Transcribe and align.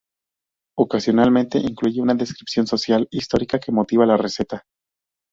Ocasionalmente 0.79 1.59
incluye 1.59 2.01
una 2.01 2.15
descripción 2.15 2.65
social, 2.65 3.07
histórica 3.11 3.59
que 3.59 3.71
motiva 3.71 4.03
la 4.03 4.17
receta. 4.17 4.65